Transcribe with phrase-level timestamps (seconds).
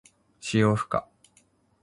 [0.39, 1.07] 使用不可。